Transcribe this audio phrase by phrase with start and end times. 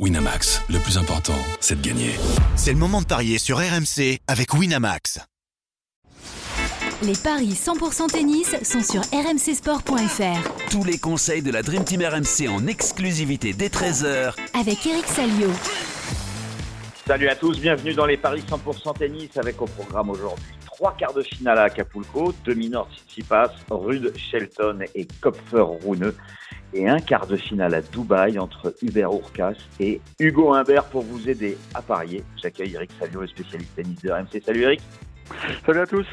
[0.00, 2.16] Winamax, le plus important, c'est de gagner.
[2.56, 5.20] C'est le moment de parier sur RMC avec Winamax.
[7.02, 10.68] Les paris 100% tennis sont sur rmcsport.fr.
[10.68, 15.50] Tous les conseils de la Dream Team RMC en exclusivité dès 13h Avec Eric Salio.
[17.06, 21.14] Salut à tous, bienvenue dans les paris 100% tennis avec au programme aujourd'hui trois quarts
[21.14, 26.12] de finale à Acapulco, Dominor Tsitsipas, Rude Shelton et Kopfer Rune
[26.72, 31.28] et un quart de finale à Dubaï entre Hubert Urkas et Hugo Humbert pour vous
[31.28, 32.24] aider à parier.
[32.42, 34.42] J'accueille Eric Salio, le spécialiste tennis de RMC.
[34.44, 34.80] Salut Eric.
[35.64, 36.06] Salut à tous.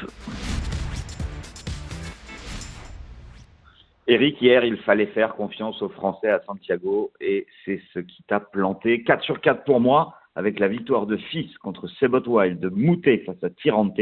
[4.06, 8.38] Eric, hier, il fallait faire confiance aux Français à Santiago et c'est ce qui t'a
[8.38, 9.02] planté.
[9.02, 13.24] 4 sur 4 pour moi, avec la victoire de Fils contre Sebot Wild, de Moutet
[13.26, 13.98] face à Tirante.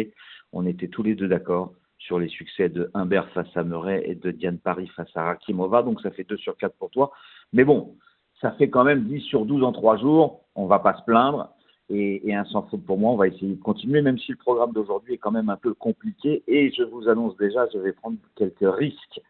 [0.52, 4.14] On était tous les deux d'accord sur les succès de Humbert face à Murray et
[4.14, 5.82] de Diane Paris face à Rakimova.
[5.82, 7.12] Donc ça fait 2 sur 4 pour toi.
[7.52, 7.94] Mais bon,
[8.40, 10.40] ça fait quand même 10 sur 12 en 3 jours.
[10.54, 11.50] On va pas se plaindre.
[11.92, 14.72] Et, un sans faute pour moi, on va essayer de continuer, même si le programme
[14.72, 16.44] d'aujourd'hui est quand même un peu compliqué.
[16.46, 19.20] Et je vous annonce déjà, je vais prendre quelques risques.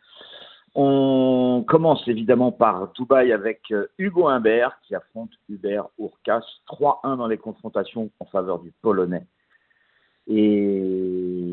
[0.74, 6.44] On commence évidemment par Dubaï avec euh, Hugo Humbert qui affronte Hubert Urkas.
[6.68, 9.26] 3-1 dans les confrontations en faveur du Polonais.
[10.26, 11.50] Et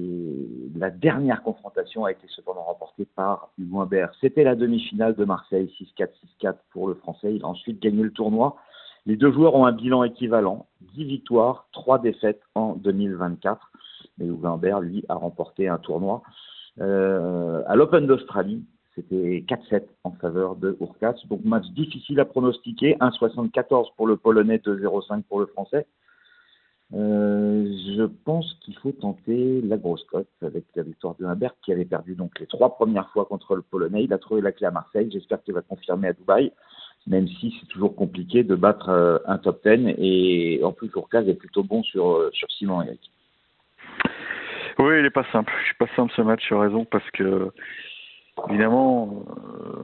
[0.75, 4.11] la dernière confrontation a été cependant remportée par Hugo Humbert.
[4.21, 6.09] C'était la demi-finale de Marseille, 6-4,
[6.41, 7.33] 6-4 pour le Français.
[7.33, 8.57] Il a ensuite gagné le tournoi.
[9.05, 13.71] Les deux joueurs ont un bilan équivalent, 10 victoires, 3 défaites en 2024.
[14.17, 16.21] Mais Hugo Humbert, lui, a remporté un tournoi
[16.79, 18.63] euh, à l'Open d'Australie.
[18.95, 21.15] C'était 4-7 en faveur de Urkas.
[21.29, 22.97] Donc match difficile à pronostiquer.
[22.99, 25.85] 1-74 pour le Polonais, 2-0-5 pour le Français.
[26.93, 27.65] Euh,
[27.97, 31.85] je pense qu'il faut tenter la grosse cote avec la victoire de Humbert qui avait
[31.85, 34.05] perdu donc les trois premières fois contre le Polonais.
[34.05, 35.09] Il a trouvé la clé à Marseille.
[35.11, 36.51] J'espère qu'il va confirmer à Dubaï,
[37.05, 39.95] même si c'est toujours compliqué de battre euh, un top 10.
[39.97, 43.11] Et en plus, Urkaz est plutôt bon sur, euh, sur Simon Eric.
[44.79, 45.51] Oui, il n'est pas simple.
[45.59, 47.51] Je suis pas simple ce match, as raison, parce que
[48.49, 49.25] évidemment,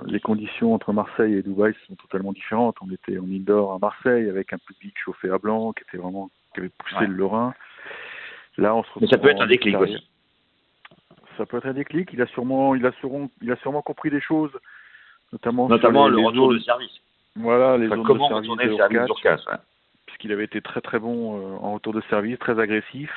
[0.06, 2.78] les conditions entre Marseille et Dubaï sont totalement différentes.
[2.82, 6.30] On était en indoor à Marseille avec un public chauffé à blanc qui était vraiment
[6.54, 7.54] qui avait poussé le Lorrain.
[8.58, 10.08] Là, on se Mais ça peut être un déclic aussi.
[11.38, 12.10] Ça peut être un déclic.
[12.14, 14.52] Il a sûrement, il a sûrement, il a sûrement compris des choses,
[15.32, 17.02] notamment, notamment le retour de service.
[17.36, 19.64] Voilà, les zones comment de service de
[20.06, 23.10] puisqu'il avait été très très bon euh, en retour de service, très agressif.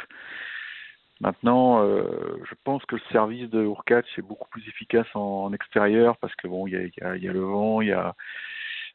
[1.21, 2.05] Maintenant, euh,
[2.49, 6.47] je pense que le service de Urkac est beaucoup plus efficace en, extérieur parce que
[6.47, 8.15] bon, il y a, y, a, y a, le vent, il y a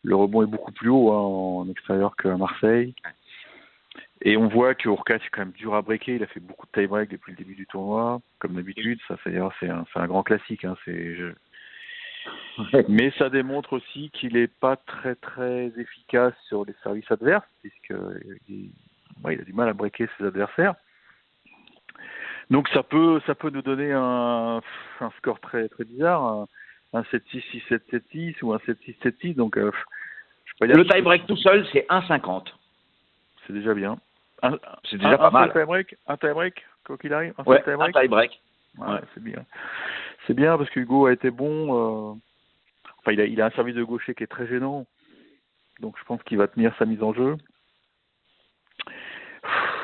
[0.03, 2.95] le rebond est beaucoup plus haut hein, en extérieur qu'à Marseille.
[4.21, 6.15] Et on voit que Urquhart est quand même dur à breaker.
[6.15, 8.99] Il a fait beaucoup de tie-break depuis le début du tournoi, comme d'habitude.
[9.07, 10.63] Ça, c'est un, un, grand classique.
[10.63, 10.77] Hein.
[10.85, 11.31] C'est, je...
[12.87, 18.69] Mais ça démontre aussi qu'il n'est pas très très efficace sur les services adverses, puisqu'il
[19.25, 20.75] il a du mal à breaker ses adversaires.
[22.51, 24.61] Donc ça peut ça peut nous donner un,
[24.99, 26.47] un score très très bizarre, un,
[26.93, 27.79] un 7-6, 6-7,
[28.13, 29.35] 7-6 ou un 7-6, 7-6.
[29.35, 29.71] Donc euh,
[30.45, 32.47] je peux dire le tie-break tout seul, c'est 1,50.
[33.45, 33.97] C'est déjà bien.
[34.89, 35.51] C'est déjà pas mal.
[36.07, 37.33] un tie break, quoi qu'il arrive.
[37.37, 37.95] Un ouais, tie-break.
[37.95, 38.41] Un tie-break.
[38.77, 39.45] Ouais, c'est bien.
[40.25, 42.13] C'est bien parce que Hugo a été bon.
[42.13, 42.13] Euh...
[42.99, 44.85] Enfin, il a, il a un service de gaucher qui est très gênant.
[45.79, 47.37] Donc, je pense qu'il va tenir sa mise en jeu.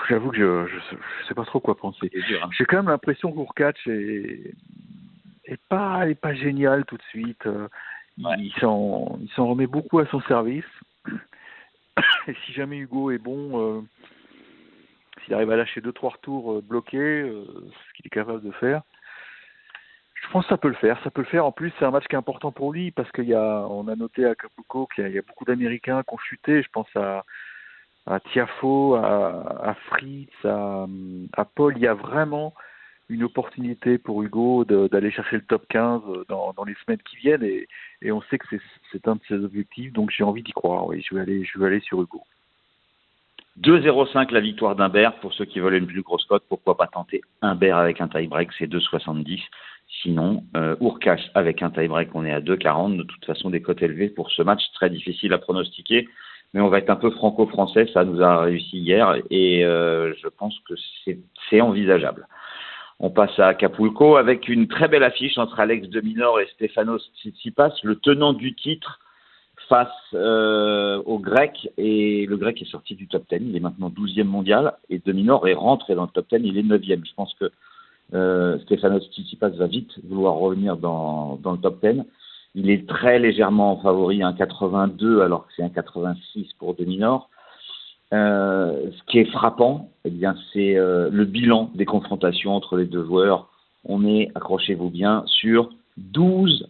[0.09, 2.09] J'avoue que je, je, sais pas trop quoi penser.
[2.13, 2.49] Hein.
[2.57, 4.53] J'ai quand même l'impression qu'Ourkatch est,
[5.45, 7.45] est pas, est pas génial tout de suite.
[7.45, 7.67] Euh,
[8.59, 10.65] s'en, il s'en remet beaucoup à son service.
[12.27, 13.81] Et si jamais Hugo est bon, euh,
[15.23, 18.51] s'il arrive à lâcher deux trois retours euh, bloqués, euh, ce qu'il est capable de
[18.51, 18.81] faire,
[20.13, 21.01] je pense que ça peut le faire.
[21.03, 21.45] Ça peut le faire.
[21.45, 23.87] En plus, c'est un match qui est important pour lui parce qu'il y a, on
[23.87, 26.61] a noté à Acapulco qu'il y, a beaucoup d'Américains qui ont chuté.
[26.63, 27.23] Je pense à,
[28.31, 30.85] Tiafo, à, à Fritz, à,
[31.33, 31.77] à Paul.
[31.77, 32.53] Il y a vraiment
[33.09, 37.43] une opportunité pour Hugo d'aller chercher le top 15 dans, dans, les semaines qui viennent
[37.43, 38.45] et, on sait que
[38.91, 41.57] c'est un de ses objectifs donc j'ai envie d'y croire oui je vais aller je
[41.59, 42.21] vais aller sur Hugo.
[43.61, 45.15] 2-0-5 la victoire d'Humbert.
[45.19, 48.49] Pour ceux qui veulent une plus grosse cote pourquoi pas tenter Humbert avec un tie-break
[48.57, 49.41] c'est 2-70
[50.01, 50.75] sinon euh,
[51.33, 54.41] avec un tie-break on est à 2-40 de toute façon des cotes élevées pour ce
[54.41, 56.09] match très difficile à pronostiquer
[56.53, 57.87] mais on va être un peu franco-français.
[57.93, 60.73] Ça nous a réussi hier et euh, je pense que
[61.49, 62.27] c'est envisageable
[62.99, 67.11] on passe à Acapulco avec une très belle affiche entre Alex de Minor et Stefanos
[67.17, 68.99] Tsitsipas, le tenant du titre
[69.69, 73.89] face euh, au grec et le grec est sorti du top 10, il est maintenant
[73.89, 77.05] 12e mondial et de Minor est rentré dans le top 10, il est 9e.
[77.05, 77.51] Je pense que
[78.13, 82.03] euh, Stefanos Tsitsipas va vite vouloir revenir dans, dans le top 10.
[82.55, 87.29] Il est très légèrement en favori, un 82 alors que c'est un 86 pour Dominor.
[88.13, 92.85] Euh, ce qui est frappant, eh bien, c'est euh, le bilan des confrontations entre les
[92.85, 93.49] deux joueurs.
[93.83, 95.69] On est, accrochez-vous bien, sur
[96.13, 96.63] 12-1.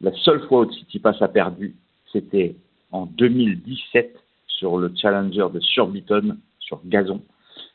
[0.00, 1.76] La seule fois où Tsitsipas a perdu,
[2.12, 2.56] c'était
[2.92, 4.14] en 2017
[4.46, 7.22] sur le Challenger de Surbiton, sur gazon.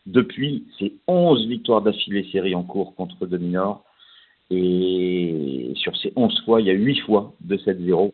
[0.06, 3.84] Depuis, c'est 11 victoires d'affilée série en cours contre Dominor.
[4.52, 8.12] Et sur ces 11 fois, il y a 8 fois de 7-0.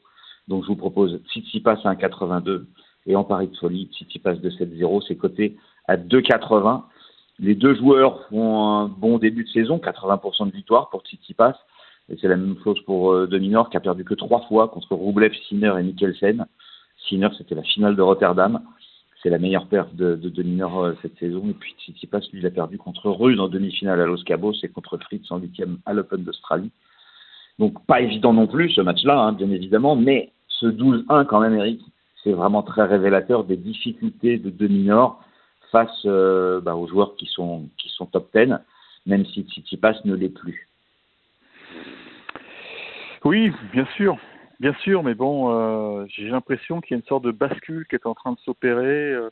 [0.48, 2.66] Donc je vous propose Tsitsipas à 1,82
[3.06, 5.56] et en pari de folie, Tsitsipas de 7-0, c'est coté
[5.88, 6.84] à 2,80.
[7.40, 11.56] Les deux joueurs font un bon début de saison, 80% de victoire pour Tsitsipas.
[12.10, 14.96] Et c'est la même chose pour euh, Dominor qui a perdu que trois fois contre
[14.96, 16.46] Roublev, Sinner et Mikkelsen.
[17.10, 18.62] Sinner, c'était la finale de Rotterdam.
[19.22, 21.44] C'est la meilleure perte de, de Dominor euh, cette saison.
[21.50, 24.69] Et puis Tsitsipas, lui, il a perdu contre Rude en demi-finale à Los Cabos et
[24.69, 26.72] contre Fritz en huitième à l'Open d'Australie.
[27.58, 31.56] Donc pas évident non plus ce match-là, hein, bien évidemment, mais ce 12-1 quand même,
[31.56, 31.81] Eric,
[32.25, 35.24] c'est vraiment très révélateur des difficultés de Dominor
[35.72, 38.54] face euh, bah, aux joueurs qui sont, qui sont top 10,
[39.06, 40.68] même si Tsitsipas ne l'est plus.
[43.24, 44.18] Oui, bien sûr,
[44.60, 47.95] bien sûr, mais bon, euh, j'ai l'impression qu'il y a une sorte de bascule qui
[47.95, 49.13] est en train de s'opérer.
[49.13, 49.30] Euh,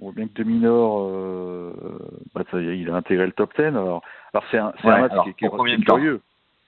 [0.00, 1.72] ou bien que de Minor, euh,
[2.34, 3.64] bah, il a intégré le top 10.
[3.64, 4.02] Alors,
[4.32, 6.20] alors c'est un, Ouais, un match alors, qui, est- qui est temps curieux.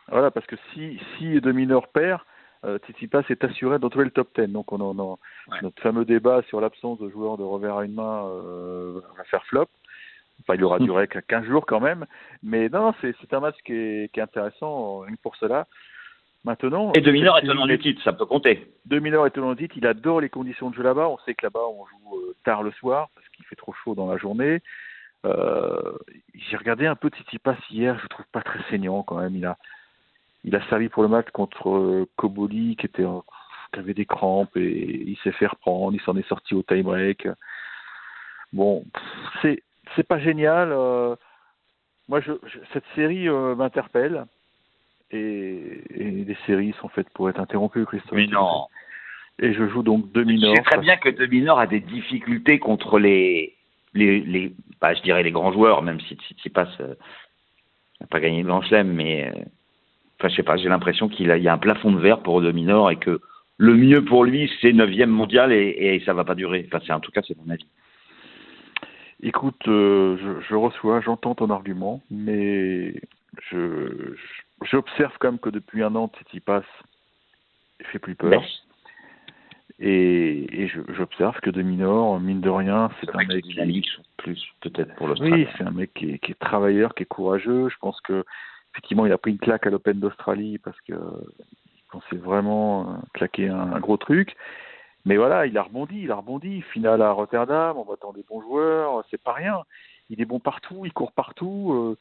[0.08, 2.20] Voilà, parce que si, si de Minor perd,
[2.64, 4.48] euh, Tsitsipas est assuré d'entrer le top 10.
[4.48, 5.18] Donc, on, on, on-
[5.50, 5.58] Ouais.
[5.62, 9.44] notre fameux débat sur l'absence de joueurs de revers à une main euh, va faire
[9.46, 9.66] flop.
[10.42, 12.06] Enfin, il aura duré qu'à 15 jours quand même.
[12.42, 15.66] Mais non, c'est un match qui est, qui est intéressant, pour cela.
[16.44, 18.72] Maintenant, Et Dominor est cette tenant du titre, ça peut compter.
[18.86, 21.08] de Miller est tenant du titre, il adore les conditions de jeu là-bas.
[21.08, 23.94] On sait que là-bas, on joue euh, tard le soir parce qu'il fait trop chaud
[23.94, 24.62] dans la journée.
[25.26, 25.92] Euh,
[26.34, 29.36] J'ai regardé un peu Tsitsipas hier, je le trouve pas très saignant quand même.
[29.36, 29.58] Il a,
[30.44, 33.24] il a servi pour le match contre euh, Koboli qui était en-
[33.72, 35.94] qui avait des crampes et il s'est fait reprendre.
[35.94, 37.28] Il s'en est sorti au tie-break.
[38.52, 39.02] Bon, pff,
[39.42, 39.62] c'est
[39.96, 40.70] c'est pas génial.
[40.72, 41.14] euh,
[42.08, 44.24] moi, je, je- cette série euh, m'interpelle.
[45.12, 48.12] Et, et les séries sont faites pour être interrompues, Christophe.
[48.12, 48.66] Mais non.
[49.40, 52.98] Et je joue donc deux Je sais très bien que Dominor a des difficultés contre
[53.00, 53.56] les,
[53.94, 56.68] les, les bah, je dirais les grands joueurs, même si Tsitsipas
[58.00, 59.32] n'a pas gagné le Grand Chelem, mais
[60.20, 62.90] enfin, je sais pas, j'ai l'impression qu'il y a un plafond de verre pour Dominor
[62.90, 63.20] et que
[63.56, 66.64] le mieux pour lui, c'est 9 mondial et, et ça va pas durer.
[66.68, 67.66] Enfin, c'est en tout cas, c'est mon avis.
[69.22, 72.94] Écoute, euh, je, je reçois, j'entends ton argument, mais
[73.50, 74.14] je
[74.70, 76.62] j'observe quand même que depuis un an, Tsitsipas
[77.80, 78.42] il fait plus peur.
[79.78, 83.90] Et, et je- j'observe que de Minor, mine de rien, c'est C'est un mec qui,
[84.18, 85.32] plus peut-être pour l'Australie.
[85.32, 87.68] Oui, c'est un mec qui est, qui est travailleur, qui est courageux.
[87.70, 88.24] Je pense que
[88.72, 92.94] effectivement, il a pris une claque à l'Open d'Australie parce que il pensait vraiment euh,
[93.14, 94.36] claquer un, gros truc.
[95.04, 96.62] Mais voilà, il a rebondi, il a rebondi.
[96.72, 99.62] Finale à Rotterdam, on attend des bons joueurs, c'est pas rien.
[100.10, 101.72] Il est bon partout, il court partout.
[101.72, 101.98] euh,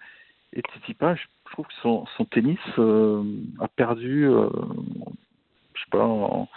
[0.51, 3.23] et Tsitsipas, je trouve que son, tennis euh,
[3.59, 6.47] a perdu, je sais pas, en,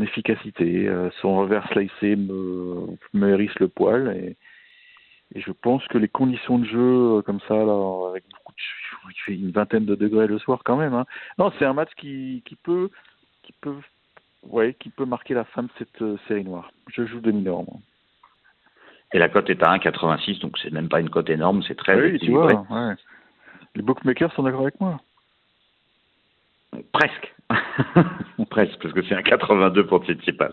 [0.00, 0.90] efficacité.
[1.20, 4.36] Son revers slicé me, me hérisse le poil et,
[5.36, 8.58] je pense que les conditions de jeu comme ça, là, avec beaucoup de,
[9.08, 10.94] il fait une vingtaine de degrés le soir quand même.
[10.94, 11.06] Hein.
[11.38, 12.90] Non, c'est un match qui, qui peut,
[13.42, 13.76] qui peut,
[14.44, 16.70] ouais, qui peut marquer la fin de cette euh, série noire.
[16.88, 17.76] Je joue de mineur, moi.
[19.12, 22.00] Et la cote est à 1,86, donc c'est même pas une cote énorme, c'est très
[22.00, 22.94] oui, tu vois, ouais.
[23.74, 25.00] Les bookmakers sont d'accord avec moi.
[26.92, 27.34] Presque.
[28.50, 30.52] Presque, parce que c'est un 82 pour Tsitsipas.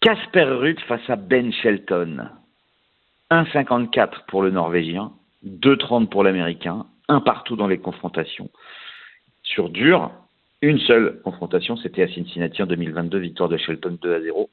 [0.00, 2.30] Casper Ruud face à Ben Shelton.
[3.30, 5.12] 1,54 pour le Norvégien,
[5.46, 8.50] 2,30 pour l'Américain, un partout dans les confrontations.
[9.42, 10.10] Sur dur,
[10.60, 14.50] une seule confrontation, c'était à Cincinnati en 2022, victoire de Shelton 2 à 0.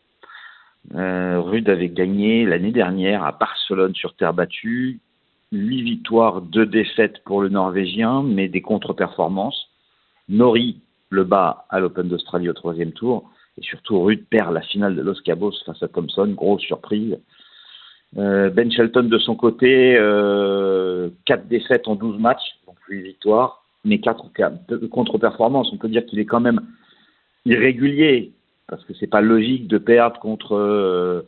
[0.95, 4.99] Euh, Ruud avait gagné l'année dernière à Barcelone sur terre battue.
[5.51, 9.69] 8 victoires, 2 défaites pour le Norvégien, mais des contre-performances.
[10.29, 13.29] Nori le bat à l'Open d'Australie au troisième tour.
[13.57, 16.27] Et surtout, Ruud perd la finale de Los Cabos face à Thompson.
[16.35, 17.19] Grosse surprise.
[18.17, 23.63] Euh, ben Shelton, de son côté, euh, 4 défaites en 12 matchs, donc 8 victoires,
[23.85, 24.29] mais 4
[24.89, 25.71] contre-performances.
[25.73, 26.61] On peut dire qu'il est quand même
[27.45, 28.31] irrégulier,
[28.67, 31.23] parce que c'est pas logique de perdre contre euh,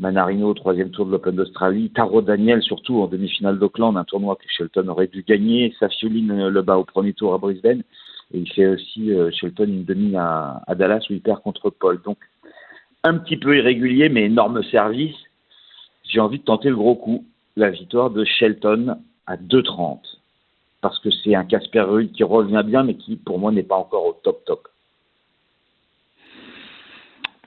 [0.00, 4.36] Manarino au troisième tour de l'Open d'Australie, Taro Daniel surtout en demi-finale d'Auckland, un tournoi
[4.36, 7.82] que Shelton aurait dû gagner, Safioline le bat au premier tour à Brisbane,
[8.32, 11.70] et il fait aussi euh, Shelton une demi à, à Dallas où il perd contre
[11.70, 12.00] Paul.
[12.02, 12.18] Donc
[13.04, 15.14] un petit peu irrégulier, mais énorme service.
[16.04, 17.24] J'ai envie de tenter le gros coup,
[17.56, 20.00] la victoire de Shelton à 2,30.
[20.80, 23.76] parce que c'est un Casper Ruud qui revient bien, mais qui, pour moi, n'est pas
[23.76, 24.68] encore au top top.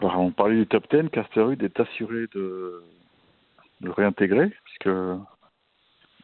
[0.02, 2.84] on parlait du top 10, Casper Ruud est assuré de,
[3.82, 4.90] de réintégrer, puisque...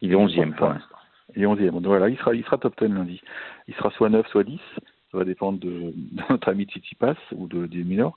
[0.03, 0.97] Il est 11e pour l'instant.
[1.33, 1.71] Il est 11e.
[1.71, 3.21] Donc voilà, il sera, il sera top 10 lundi.
[3.69, 4.59] Il sera soit 9, soit 10.
[5.11, 5.93] Ça va dépendre de,
[6.29, 8.15] notre ami Titi Pass ou de, des mineurs.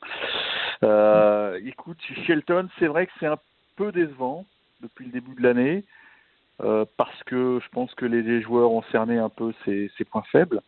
[0.83, 3.39] Euh, écoute, Shelton, c'est vrai que c'est un
[3.77, 4.45] peu décevant
[4.81, 5.85] depuis le début de l'année.
[6.63, 10.63] Euh, parce que je pense que les, joueurs ont cerné un peu ses, points faibles,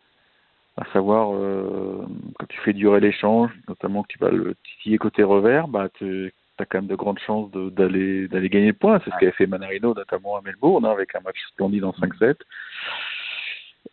[0.77, 2.05] à savoir euh,
[2.37, 6.31] quand tu fais durer l'échange, notamment que tu vas le titiller côté revers, bah tu
[6.59, 9.01] as quand même de grandes chances d'aller gagner le point.
[9.03, 12.35] C'est ce qu'avait fait Manarino notamment à Melbourne hein, avec un match splendide en 5-7.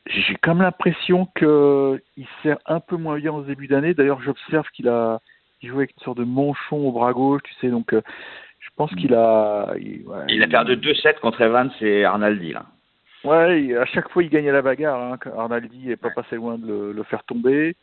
[0.07, 3.95] J'ai quand même l'impression qu'il sert un peu moins bien au début d'année.
[3.95, 5.21] D'ailleurs, j'observe qu'il a
[5.63, 8.03] il joue avec une sorte de manchon au bras gauche, tu sais, donc euh,
[8.77, 9.75] pense qu'il a.
[10.29, 12.67] Il, a perdu 2-7 contre Evans et Arnaldi, là.
[13.25, 15.01] Ouais, à chaque fois il gagne à la bagarre.
[15.01, 15.19] Hein.
[15.37, 17.75] Arnaldi n'est pas passé loin de le, faire tomber.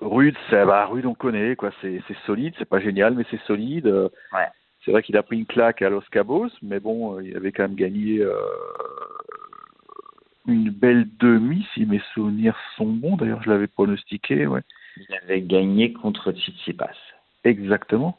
[0.00, 1.70] Rude, bah, Rude on connaît, quoi.
[1.80, 3.86] C'est, solide, c'est pas génial, mais c'est solide.
[3.86, 4.46] Ouais.
[4.84, 7.64] C'est vrai qu'il a pris une claque à Los Cabos, mais bon, il avait quand
[7.64, 8.32] même gagné euh,
[10.46, 13.16] une belle demi, si mes souvenirs sont bons.
[13.16, 14.62] D'ailleurs, je l'avais pronostiqué, ouais.
[14.96, 16.96] Il avait gagné contre Tsitsipas.
[17.44, 18.16] Exactement.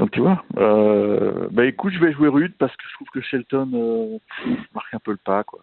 [0.00, 3.20] Donc tu vois, euh, bah écoute, je vais jouer rude parce que je trouve que
[3.20, 4.18] Shelton euh,
[4.74, 5.60] marque un peu le pas quoi.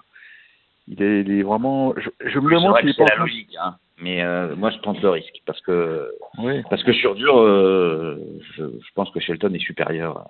[0.88, 1.96] Il est, il est vraiment.
[1.98, 3.06] Je, je me demande s'il est pas.
[3.08, 3.78] C'est la logique, hein.
[4.00, 6.62] Mais euh, moi, je tente le risque parce que oui.
[6.70, 10.30] parce que sur dur, je, je, pense que Shelton est supérieur.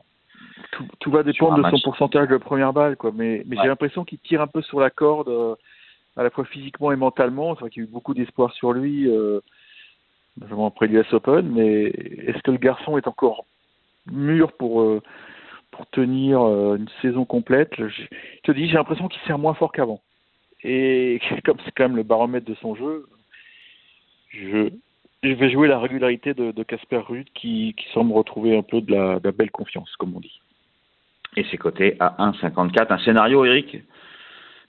[0.71, 3.11] Tout, tout va dépendre de son pourcentage de première balle, quoi.
[3.13, 5.57] Mais, mais j'ai l'impression qu'il tire un peu sur la corde,
[6.15, 7.55] à la fois physiquement et mentalement.
[7.55, 9.11] C'est vrai qu'il y a eu beaucoup d'espoir sur lui,
[10.39, 11.49] notamment après l'US Open.
[11.49, 13.43] Mais est-ce que le garçon est encore
[14.11, 15.01] mûr pour, euh,
[15.71, 17.73] pour tenir euh, une saison complète.
[17.77, 18.05] Je,
[18.43, 20.01] te dis, j'ai l'impression qu'il sert moins fort qu'avant.
[20.63, 23.05] Et comme c'est quand même le baromètre de son jeu,
[24.29, 24.69] je,
[25.23, 28.93] je vais jouer la régularité de Casper Ruud qui, qui, semble retrouver un peu de
[28.93, 30.41] la, belle confiance, comme on dit.
[31.35, 32.87] Et c'est coté à 1,54.
[32.89, 33.77] Un scénario, Eric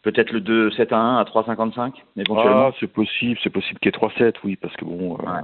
[0.03, 3.93] Peut-être le 2 7 à 1 à 3,55 éventuellement Ah, c'est possible, c'est possible qu'il
[3.93, 5.41] y ait 3-7, oui, parce que bon, euh,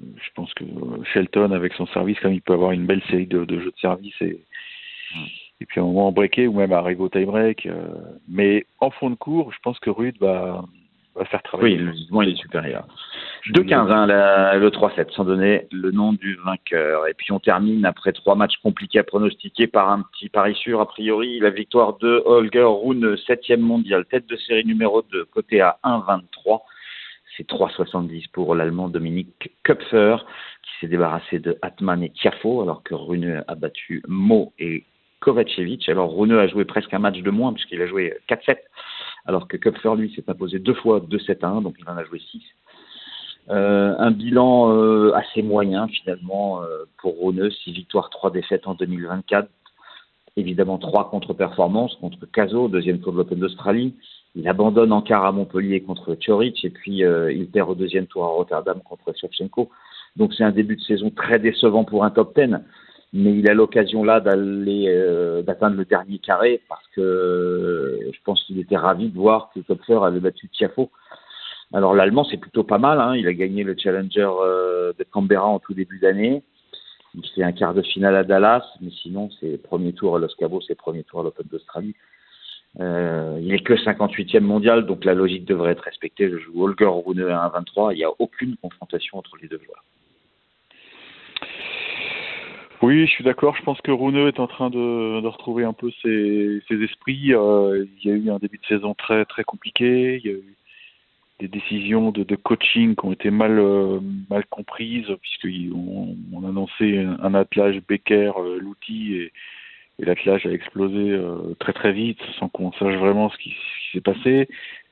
[0.00, 0.64] je pense que
[1.12, 4.14] Shelton, avec son service, comme il peut avoir une belle série de, jeux de service
[4.20, 4.40] et,
[5.60, 7.66] et puis à un moment breaké ou même arriver au tie-break.
[7.66, 7.86] Euh,
[8.28, 10.64] mais en fond de cours, je pense que Rude va,
[11.14, 11.76] va faire travailler.
[11.76, 12.86] Oui, logiquement, il est supérieur.
[13.52, 14.06] 2-15, hein,
[14.58, 17.06] le 3-7, sans donner le nom du vainqueur.
[17.06, 20.80] Et puis on termine après trois matchs compliqués à pronostiquer par un petit pari sûr,
[20.80, 25.60] a priori, la victoire de Holger Rune, 7 mondial, tête de série numéro 2, côté
[25.60, 26.62] à 1-23
[27.36, 30.16] c'est 3,70 pour l'Allemand Dominique Köpfer,
[30.62, 34.84] qui s'est débarrassé de Atman et Tiafo, alors que Rune a battu Mo et
[35.20, 35.88] Kovacevic.
[35.88, 38.58] Alors Rune a joué presque un match de moins, puisqu'il a joué 4-7,
[39.26, 42.20] alors que Köpfer, lui, s'est imposé deux fois 2-7 1, donc il en a joué
[42.20, 42.42] 6.
[43.48, 48.74] Euh, un bilan euh, assez moyen finalement euh, pour Rune, 6 victoires, 3 défaites en
[48.74, 49.48] 2024.
[50.36, 53.94] Évidemment, 3 contre-performances contre Caso, deuxième tour de l'Open d'Australie,
[54.36, 58.06] il abandonne en quart à Montpellier contre Tchoric et puis euh, il perd au deuxième
[58.06, 59.70] tour à Rotterdam contre Shevchenko.
[60.16, 62.54] Donc c'est un début de saison très décevant pour un top 10,
[63.14, 68.18] mais il a l'occasion là d'aller euh, d'atteindre le dernier carré parce que euh, je
[68.24, 70.90] pense qu'il était ravi de voir que Topfer avait battu Tiafo.
[71.72, 73.16] Alors l'allemand c'est plutôt pas mal, hein.
[73.16, 74.28] il a gagné le Challenger
[74.98, 76.42] de Canberra en tout début d'année.
[77.14, 80.34] Il fait un quart de finale à Dallas, mais sinon c'est premier tour à Los
[80.38, 81.94] Cabos, c'est premier tour à l'Open d'Australie.
[82.80, 86.30] Euh, il n'est que 58e mondial, donc la logique devrait être respectée.
[86.30, 87.92] Je joue Holger Rune à 1,23.
[87.92, 89.84] Il n'y a aucune confrontation entre les deux joueurs.
[92.82, 93.56] Oui, je suis d'accord.
[93.56, 97.32] Je pense que Rune est en train de, retrouver un peu ses, esprits.
[97.32, 100.20] Euh, il y a eu un début de saison très très compliqué.
[100.22, 100.56] Il y a eu
[101.40, 107.34] des décisions de, coaching qui ont été mal euh, mal comprises puisqu'on on annonçait un,
[107.34, 109.32] attelage Becker, l'outil et
[109.98, 113.54] et l'attelage a explosé euh, très très vite sans qu'on sache vraiment ce qui,
[113.92, 114.48] s'est passé.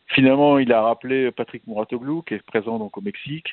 [0.06, 3.48] Finalement, il a rappelé Patrick Mouratoglou, qui est présent donc au Mexique.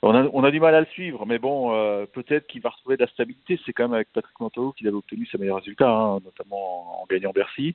[0.00, 3.02] On a, du mal à le suivre, mais bon, euh, peut-être qu'il va retrouver de
[3.02, 3.58] la stabilité.
[3.66, 7.06] C'est quand même avec Patrick Mouratoglou qu'il avait obtenu ses meilleurs résultats, hein, notamment en,
[7.06, 7.74] gagnant Bercy.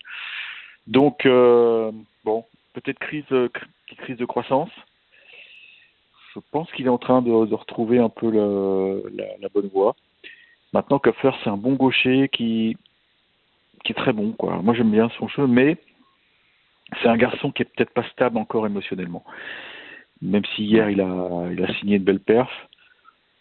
[0.88, 1.92] Donc, euh,
[2.24, 4.72] bon, peut-être crise, de croissance.
[6.34, 9.96] Je pense qu'il est en train de, retrouver un peu la bonne voie.
[10.74, 12.78] Maintenant, Köpfer, c'est un bon gaucher qui,
[13.84, 14.32] qui est très bon.
[14.32, 14.62] Quoi.
[14.64, 15.78] Moi, j'aime bien son jeu, mais
[17.02, 19.24] c'est un garçon qui est peut-être pas stable encore émotionnellement.
[20.22, 22.52] Même si hier, il a, il a signé une belle perf,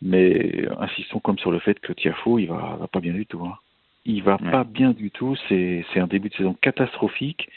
[0.03, 3.45] mais insistons comme sur le fait que Tiafo, il va, va pas bien du tout.
[3.47, 3.57] Hein.
[4.05, 5.37] Il va pas bien du tout.
[5.49, 7.49] C'est, un début de saison catastrophique.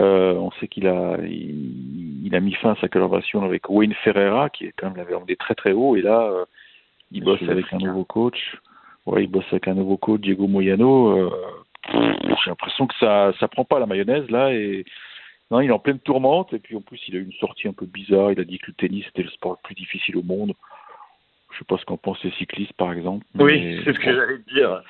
[0.00, 4.50] Euh, on sait qu'il a, il, a mis fin à sa collaboration avec Wayne Ferreira,
[4.50, 6.44] qui est quand même l'avait emmené très très haut, et là, euh,
[7.10, 8.56] il bosse avec un nouveau coach.
[9.08, 11.16] Ouais, il bosse avec un nouveau coach, Diego Moyano.
[11.16, 11.30] Euh,
[11.92, 14.84] j'ai l'impression que ça, ça prend pas la mayonnaise là, et
[15.50, 17.68] non, il est en pleine tourmente, et puis en plus, il a eu une sortie
[17.68, 18.32] un peu bizarre.
[18.32, 20.52] Il a dit que le tennis était le sport le plus difficile au monde.
[21.52, 23.24] Je sais pas ce qu'en pensent les cyclistes, par exemple.
[23.36, 24.82] Oui, c'est ce que j'allais dire.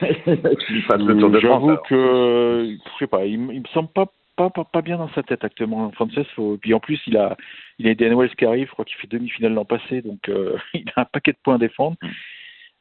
[1.40, 4.06] J'avoue que, je sais pas, il, il me semble pas
[4.36, 6.12] pas, pas, bien dans sa tête actuellement, Frances.
[6.34, 6.58] Faut...
[6.58, 7.36] Puis en plus, il a,
[7.78, 10.56] il a des Wells qui arrive, je crois qu'il fait demi-finale l'an passé, donc euh,
[10.74, 11.96] il a un paquet de points à défendre.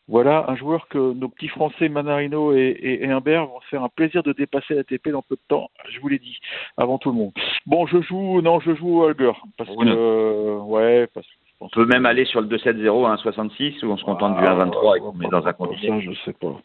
[0.08, 3.90] Voilà un joueur que nos petits Français Manarino et, et, Humbert vont se faire un
[3.90, 5.72] plaisir de dépasser la TP dans peu de temps.
[5.90, 6.40] Je vous l'ai dit
[6.78, 7.32] avant tout le monde.
[7.66, 11.86] Bon, je joue, non, je joue Holger parce que, euh, ouais, parce que on peut
[11.86, 15.14] même aller sur le 2-7-0 à 1,66 ou on se contente du 1,23 et on
[15.14, 16.00] met dans un condition.
[16.02, 16.60] je sais pas.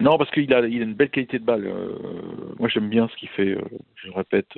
[0.00, 1.66] Non, parce qu'il a, il a une belle qualité de balle.
[1.66, 1.94] Euh,
[2.58, 3.56] moi, j'aime bien ce qu'il fait.
[3.56, 3.62] Euh,
[3.96, 4.48] je répète,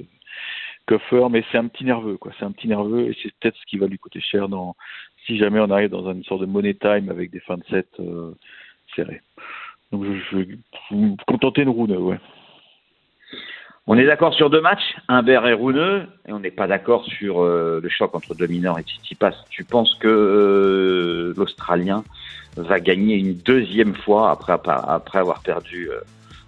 [0.91, 2.33] Coffer, mais c'est un petit nerveux, quoi.
[2.37, 4.75] C'est un petit nerveux et c'est peut-être ce qui va lui coûter cher dans,
[5.25, 7.87] si jamais on arrive dans une sorte de money time avec des fins de set
[8.01, 8.33] euh,
[8.97, 9.21] serrées.
[9.93, 10.49] Donc, je, vais
[11.29, 12.19] contenter de Rouneux, ouais.
[13.87, 17.43] On est d'accord sur deux matchs, Humbert et Rouneux, et on n'est pas d'accord sur
[17.43, 19.33] le choc entre Dominor et Tsitsipas.
[19.49, 22.05] Tu penses que l'Australien
[22.57, 25.89] va gagner une deuxième fois après, après avoir perdu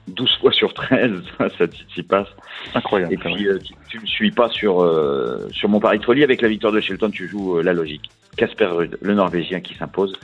[0.08, 1.10] 12 euh, fois sur 13
[1.58, 2.28] ça t'y passe.
[2.74, 3.14] Incroyable.
[3.14, 6.42] Et puis euh, tu ne me suis pas sur, euh, sur mon pari folie avec
[6.42, 8.10] la victoire de Shelton, tu joues la logique.
[8.36, 10.14] Casper Ruud, le Norvégien qui s'impose.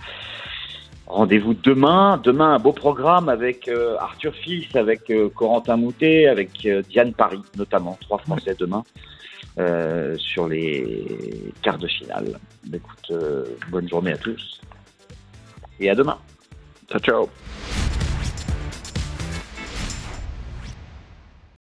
[1.06, 2.20] Rendez-vous demain.
[2.22, 7.98] Demain, un beau programme avec Arthur Fils, avec Corentin Moutet, avec Diane Paris notamment.
[8.00, 8.82] Trois Français demain
[10.18, 11.04] sur les
[11.62, 12.38] quarts de finale.
[12.72, 13.12] Écoute,
[13.70, 14.60] bonne journée à tous
[15.80, 16.18] et à demain.
[16.90, 17.28] Ciao, ciao.